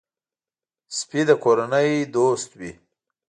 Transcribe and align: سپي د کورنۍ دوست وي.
سپي 0.97 1.21
د 1.27 1.29
کورنۍ 1.43 1.91
دوست 2.15 2.49
وي. 2.59 2.71